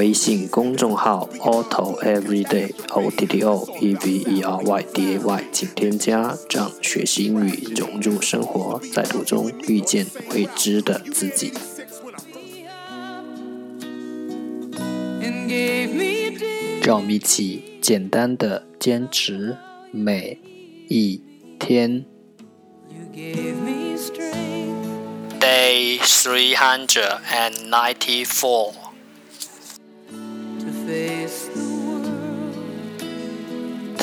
[0.00, 11.52] 微信公众号 Auto Everyday O T T O E V E R Y D A Y，请添加，让学习英语融入生活，在途中遇见未知的自己。
[16.82, 19.58] 让我们一起简单的坚持
[19.92, 20.38] 每
[20.88, 21.20] 一
[21.58, 22.06] 天。
[25.38, 28.72] Day three hundred and ninety-four.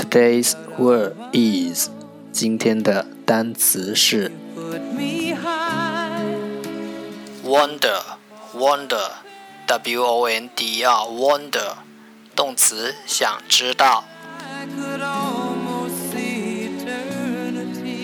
[0.06, 1.88] Today's word is
[2.32, 4.30] 今天的单词是
[7.44, 8.00] wonder
[8.54, 9.10] wonder
[9.66, 11.74] w o n d e r wonder
[12.34, 14.04] 动词想知道。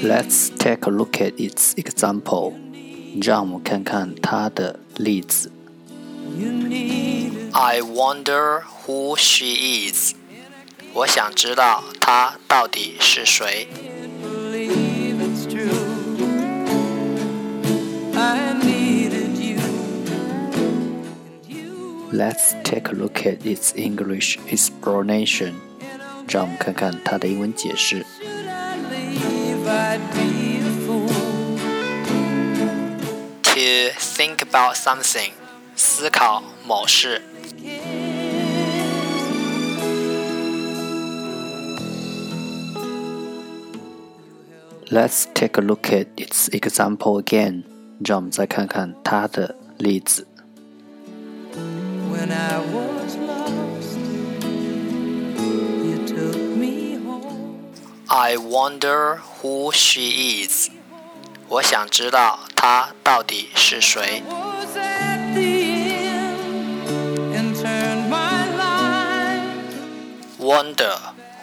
[0.02, 2.54] Let's take a look at its example.
[3.20, 5.50] 让我们看看它的例子。
[7.52, 10.14] I wonder who she is.
[10.92, 13.68] 我想知道她到底是谁。
[22.10, 25.52] Let's take a look at its English explanation.
[26.26, 28.04] 让我们看看它的英文解释。
[33.42, 35.32] To think about something，
[35.76, 37.22] 思考某事。
[44.90, 47.64] Let's take a look at its example again.
[48.04, 50.26] 让我们再看看它的例子。
[52.10, 53.98] When I was lost,
[55.84, 57.72] you took me home.
[58.06, 60.70] I wonder who she is.
[61.48, 64.22] 我想知道她到底是谁。
[70.40, 70.96] Wonder,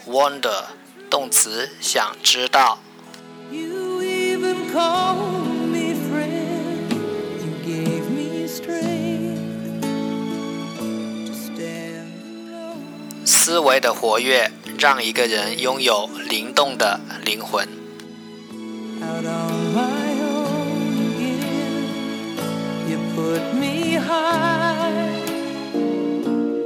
[0.07, 0.63] wonder，
[1.11, 2.79] 动词，想知道。
[13.25, 17.67] 思维的活跃让一个人拥有灵动的灵魂。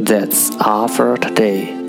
[0.02, 1.83] That's all for today。